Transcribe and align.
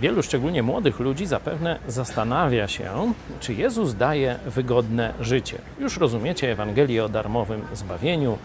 Wielu, 0.00 0.22
szczególnie 0.22 0.62
młodych 0.62 1.00
ludzi, 1.00 1.26
zapewne 1.26 1.78
zastanawia 1.88 2.68
się, 2.68 3.12
czy 3.40 3.54
Jezus 3.54 3.94
daje 3.94 4.38
wygodne 4.46 5.14
życie. 5.20 5.58
Już 5.78 5.96
rozumiecie 5.96 6.52
Ewangelię 6.52 7.04
o 7.04 7.08
darmowym 7.08 7.62
zbawieniu, 7.72 8.38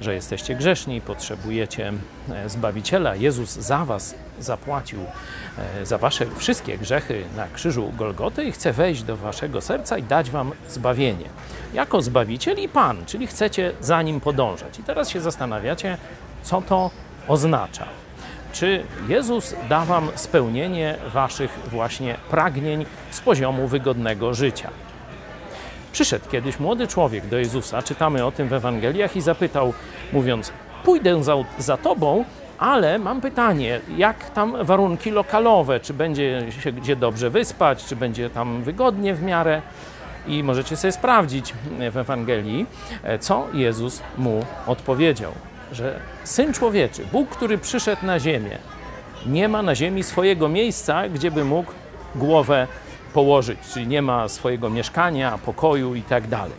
że 0.00 0.14
jesteście 0.14 0.54
grzeszni, 0.54 1.00
potrzebujecie 1.00 1.92
e, 2.30 2.48
zbawiciela. 2.48 3.16
Jezus 3.16 3.50
za 3.50 3.84
was 3.84 4.14
zapłacił 4.40 5.00
e, 5.80 5.86
za 5.86 5.98
wasze 5.98 6.26
wszystkie 6.36 6.78
grzechy 6.78 7.24
na 7.36 7.46
krzyżu 7.48 7.92
Golgoty 7.98 8.44
i 8.44 8.52
chce 8.52 8.72
wejść 8.72 9.02
do 9.02 9.16
waszego 9.16 9.60
serca 9.60 9.98
i 9.98 10.02
dać 10.02 10.30
wam 10.30 10.52
zbawienie. 10.68 11.26
Jako 11.74 12.02
zbawiciel 12.02 12.58
i 12.58 12.68
Pan, 12.68 13.04
czyli 13.06 13.26
chcecie 13.26 13.72
za 13.80 14.02
nim 14.02 14.20
podążać. 14.20 14.78
I 14.78 14.82
teraz 14.82 15.08
się 15.08 15.20
zastanawiacie, 15.20 15.98
co 16.42 16.62
to 16.62 16.90
oznacza. 17.28 17.99
Czy 18.52 18.82
Jezus 19.08 19.54
da 19.68 19.84
Wam 19.84 20.08
spełnienie 20.14 20.96
Waszych 21.12 21.58
właśnie 21.70 22.16
pragnień 22.30 22.86
z 23.10 23.20
poziomu 23.20 23.68
wygodnego 23.68 24.34
życia? 24.34 24.70
Przyszedł 25.92 26.30
kiedyś 26.30 26.60
młody 26.60 26.86
człowiek 26.86 27.26
do 27.26 27.38
Jezusa, 27.38 27.82
czytamy 27.82 28.24
o 28.24 28.32
tym 28.32 28.48
w 28.48 28.52
Ewangeliach, 28.52 29.16
i 29.16 29.20
zapytał, 29.20 29.72
mówiąc: 30.12 30.52
Pójdę 30.84 31.24
za, 31.24 31.34
za 31.58 31.76
Tobą, 31.76 32.24
ale 32.58 32.98
mam 32.98 33.20
pytanie, 33.20 33.80
jak 33.96 34.30
tam 34.30 34.64
warunki 34.64 35.10
lokalowe? 35.10 35.80
Czy 35.80 35.94
będzie 35.94 36.46
się 36.62 36.72
gdzie 36.72 36.96
dobrze 36.96 37.30
wyspać, 37.30 37.84
czy 37.84 37.96
będzie 37.96 38.30
tam 38.30 38.62
wygodnie 38.62 39.14
w 39.14 39.22
miarę? 39.22 39.62
I 40.26 40.42
możecie 40.42 40.76
sobie 40.76 40.92
sprawdzić 40.92 41.54
w 41.90 41.96
Ewangelii, 41.96 42.66
co 43.20 43.46
Jezus 43.52 44.02
mu 44.18 44.44
odpowiedział 44.66 45.32
że 45.72 46.00
Syn 46.24 46.52
Człowieczy, 46.52 47.06
Bóg, 47.12 47.28
który 47.28 47.58
przyszedł 47.58 48.06
na 48.06 48.20
ziemię, 48.20 48.58
nie 49.26 49.48
ma 49.48 49.62
na 49.62 49.74
ziemi 49.74 50.02
swojego 50.02 50.48
miejsca, 50.48 51.08
gdzie 51.08 51.30
by 51.30 51.44
mógł 51.44 51.72
głowę 52.14 52.66
położyć, 53.14 53.58
czyli 53.74 53.86
nie 53.86 54.02
ma 54.02 54.28
swojego 54.28 54.70
mieszkania, 54.70 55.38
pokoju 55.38 55.94
i 55.94 56.02
tak 56.02 56.28
dalej. 56.28 56.56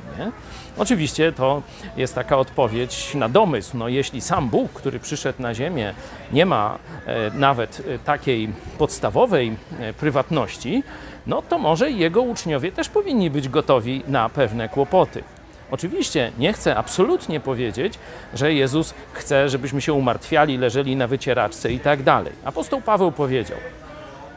Oczywiście 0.78 1.32
to 1.32 1.62
jest 1.98 2.16
taka 2.16 2.38
odpowiedź 2.38 3.16
na 3.16 3.30
domysł. 3.30 3.78
No, 3.78 3.88
jeśli 3.88 4.22
sam 4.22 4.50
Bóg, 4.50 4.74
który 4.74 5.00
przyszedł 5.00 5.42
na 5.42 5.54
ziemię, 5.54 5.94
nie 6.32 6.46
ma 6.46 6.78
e, 7.06 7.32
nawet 7.32 7.84
e, 7.88 8.00
takiej 8.00 8.50
podstawowej 8.78 9.56
e, 9.80 9.94
prywatności, 9.94 10.84
no 11.28 11.42
to 11.42 11.60
może 11.60 11.92
jego 11.92 12.22
uczniowie 12.22 12.72
też 12.72 12.90
powinni 12.90 13.30
być 13.30 13.50
gotowi 13.50 14.04
na 14.08 14.30
pewne 14.30 14.70
kłopoty. 14.70 15.24
Oczywiście 15.72 16.32
nie 16.38 16.54
chcę 16.54 16.76
absolutnie 16.76 17.40
powiedzieć, 17.40 17.94
że 18.34 18.54
Jezus 18.54 18.94
chce, 19.14 19.50
żebyśmy 19.50 19.82
się 19.82 19.94
umartwiali, 19.94 20.58
leżeli 20.58 20.96
na 20.96 21.08
wycieraczce 21.08 21.72
i 21.72 21.80
tak 21.80 22.04
dalej. 22.04 22.34
Apostoł 22.46 22.82
Paweł 22.82 23.12
powiedział: 23.12 23.58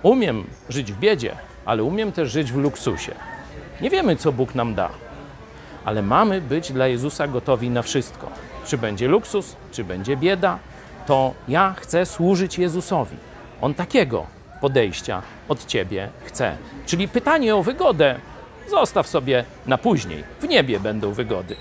Umiem 0.02 0.44
żyć 0.68 0.92
w 0.92 0.98
biedzie, 0.98 1.36
ale 1.64 1.82
umiem 1.82 2.12
też 2.12 2.32
żyć 2.32 2.52
w 2.52 2.56
luksusie. 2.56 3.14
Nie 3.80 3.90
wiemy, 3.90 4.16
co 4.16 4.32
Bóg 4.32 4.54
nam 4.54 4.74
da, 4.74 4.90
ale 5.84 6.02
mamy 6.02 6.40
być 6.40 6.72
dla 6.72 6.86
Jezusa 6.86 7.28
gotowi 7.28 7.70
na 7.70 7.82
wszystko. 7.82 8.30
Czy 8.66 8.78
będzie 8.78 9.08
luksus, 9.08 9.56
czy 9.72 9.84
będzie 9.84 10.16
bieda, 10.16 10.58
to 11.06 11.34
ja 11.48 11.74
chcę 11.78 12.06
służyć 12.06 12.58
Jezusowi. 12.58 13.16
On 13.60 13.74
takiego 13.74 14.26
podejścia 14.60 15.22
od 15.48 15.66
ciebie 15.66 16.08
chce. 16.24 16.56
Czyli 16.86 17.08
pytanie 17.08 17.56
o 17.56 17.62
wygodę 17.62 18.16
Zostaw 18.70 19.08
sobie 19.08 19.44
na 19.66 19.78
później. 19.78 20.24
W 20.40 20.48
niebie 20.48 20.80
będą 20.80 21.12
wygody. 21.12 21.56